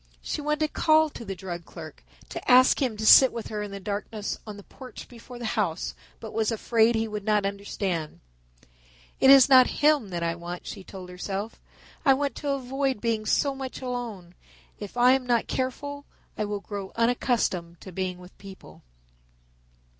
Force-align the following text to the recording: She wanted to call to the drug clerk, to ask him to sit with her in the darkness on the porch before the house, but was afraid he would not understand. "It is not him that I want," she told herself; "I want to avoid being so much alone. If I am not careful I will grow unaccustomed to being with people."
She 0.23 0.41
wanted 0.41 0.61
to 0.61 0.67
call 0.69 1.11
to 1.11 1.23
the 1.23 1.35
drug 1.35 1.63
clerk, 1.63 2.03
to 2.29 2.49
ask 2.51 2.81
him 2.81 2.97
to 2.97 3.05
sit 3.05 3.31
with 3.31 3.49
her 3.49 3.61
in 3.61 3.69
the 3.69 3.79
darkness 3.79 4.39
on 4.47 4.57
the 4.57 4.63
porch 4.63 5.07
before 5.07 5.37
the 5.37 5.45
house, 5.53 5.93
but 6.19 6.33
was 6.33 6.51
afraid 6.51 6.95
he 6.95 7.07
would 7.07 7.23
not 7.23 7.45
understand. 7.45 8.19
"It 9.19 9.29
is 9.29 9.47
not 9.47 9.67
him 9.83 10.09
that 10.09 10.23
I 10.23 10.33
want," 10.33 10.65
she 10.65 10.83
told 10.83 11.11
herself; 11.11 11.61
"I 12.03 12.15
want 12.15 12.33
to 12.37 12.49
avoid 12.49 12.99
being 12.99 13.27
so 13.27 13.53
much 13.53 13.79
alone. 13.79 14.33
If 14.79 14.97
I 14.97 15.11
am 15.11 15.27
not 15.27 15.45
careful 15.45 16.05
I 16.35 16.45
will 16.45 16.61
grow 16.61 16.91
unaccustomed 16.95 17.79
to 17.81 17.91
being 17.91 18.17
with 18.17 18.35
people." 18.39 18.81